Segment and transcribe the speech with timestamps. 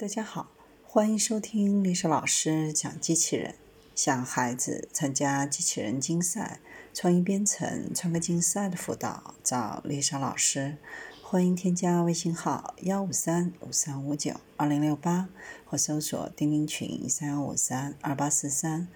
[0.00, 0.52] 大家好，
[0.84, 3.56] 欢迎收听历史老师讲机器人。
[3.96, 6.60] 想孩子参加机器人竞赛、
[6.94, 10.76] 创意编程、创客竞赛的辅导，找丽莎老师。
[11.20, 15.28] 欢迎添加微信号幺五三五三五九二零六八，
[15.66, 18.86] 或搜索钉钉群三幺五三二八四三。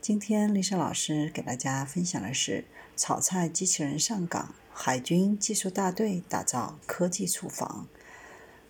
[0.00, 2.64] 今天丽莎老师给大家分享的是
[2.96, 7.86] 炒菜机器人上岗，海军技术大队打造科技厨房。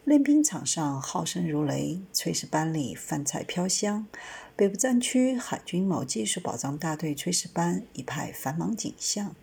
[0.06, 4.06] 练兵场上号声如雷，炊事班里饭菜飘香。
[4.54, 9.34] 北部战区海军某技术保障大队炊事班一派繁忙景象。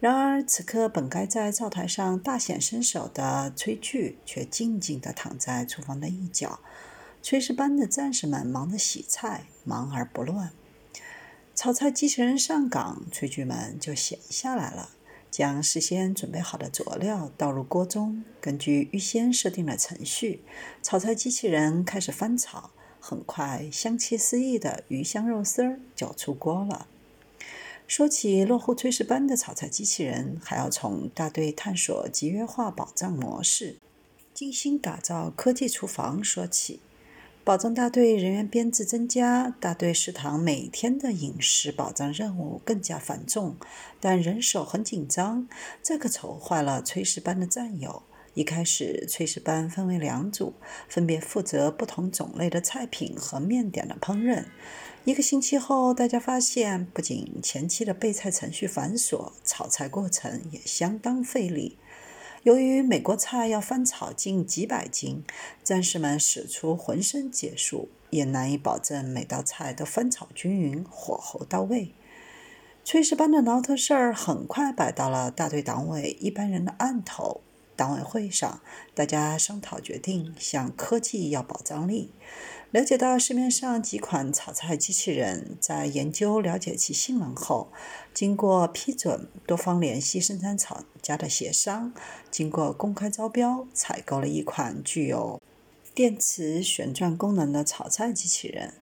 [0.00, 6.60] 然而，此刻本该在灶台上大显身手的炊具，却静静地躺在厨房的一角。
[7.22, 10.50] 炊事班的战士们忙着洗菜，忙而不乱。
[11.54, 14.90] 炒菜机器人上岗，炊具们就闲下来了。
[15.34, 20.44] 将事先准备好的佐料倒入锅中，根据预先设定的程序，
[20.80, 22.70] 炒菜机器人开始翻炒。
[23.00, 26.86] 很快，香气四溢的鱼香肉丝儿就出锅了。
[27.88, 33.78] 说起落户炊事班的炒菜机器人，还要从大队探索集约化保障模式、
[34.32, 36.78] 精心打造科技厨房说起。
[37.44, 43.56] 保障大队人员编制增加，大队食堂每天的饮食保障任务更加繁重，
[44.00, 45.46] 但人手很紧张，
[45.82, 48.02] 这可愁坏了炊事班的战友。
[48.32, 50.54] 一开始，炊事班分为两组，
[50.88, 54.46] 分别负责不同种类的菜品和面点的烹饪。
[55.04, 61.76] 一个星期后，大家发现，不仅前期的备菜程序繁琐，炒菜过程也相当费力。
[62.44, 65.24] 由于每锅菜要翻炒近几百斤，
[65.62, 71.94] 战士们使出浑身解数，也难以保证每道菜都翻炒均匀、火候到位。
[72.84, 77.40] 炊事班的挠头事儿很快摆到了大队党委一般人的案头。
[77.76, 78.60] 党委会上，
[78.94, 82.10] 大家商讨决定向科技要保障力。
[82.70, 87.68] 了解到市面上几款炒菜机器人，在研究了解其性能后，
[88.12, 91.92] 经过批准，多方联系生产厂家的协商，
[92.32, 95.40] 经过公开招标，采购了一款具有
[95.94, 98.74] 电磁旋转功能的炒菜机器人。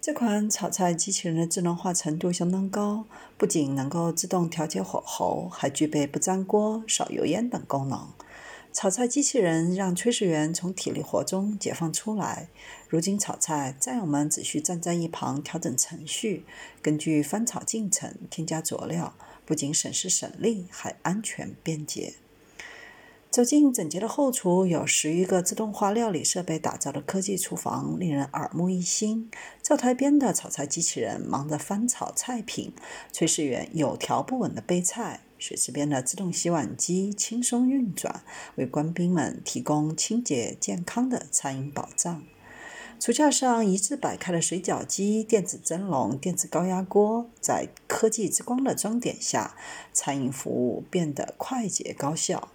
[0.00, 3.04] 这款炒菜机器人的智能化程度相当高，
[3.36, 8.12] 不仅能够自动调节火候，还具备不粘锅、少油烟等功能。
[8.74, 12.48] 炒菜机器人让炊事员从体力活中解放出来。
[12.88, 16.44] 如今炒菜，战友们只需站在一旁调整程序，
[16.82, 19.14] 根据翻炒进程添加佐料，
[19.46, 22.14] 不仅省时省力，还安全便捷。
[23.30, 29.30] 走进整洁的后厨，有十余个自动化料理设备打造的科技厨房，令人耳目一新。
[29.62, 32.72] 灶台边的炒菜机器人忙着翻炒菜品，
[33.12, 35.20] 炊事员有条不紊地备菜。
[35.46, 38.24] 水池边的自动洗碗机轻松运转，
[38.54, 42.24] 为官兵们提供清洁健康的餐饮保障。
[42.98, 49.54] 厨架上一字摆开的水饺机、电子蒸笼、电子高压锅，在科技之光的装点下，
[49.92, 52.48] 餐饮服务变得快捷高效。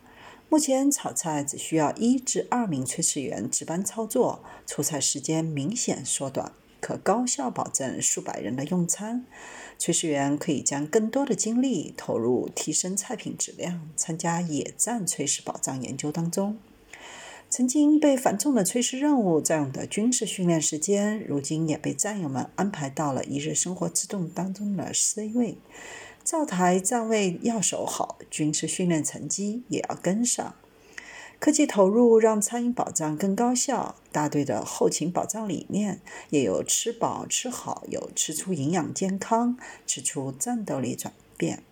[0.50, 6.54] 目前炒菜只需要一至二名炊事员值班操作，出菜时间明显缩短。
[6.82, 9.26] 可高效保证数百人的用餐，
[9.78, 16.58] 炊事员可以将更多的精力投入提升菜品质量，参加野战炊事保障研究当中。
[17.50, 25.58] 曾经被繁重的炊事任务占用的军事训练时间，如今也被战友们安排到了一日生活自动当中的 C 位。
[26.24, 30.54] 灶台站位要守好，军事训练成绩也要跟上。
[31.40, 36.02] 科技投入让餐饮保障更高效，大队的后勤保障理念
[36.32, 39.58] 也有吃饱吃好，有吃出营养健康，
[39.88, 41.64] 吃出战斗力转变。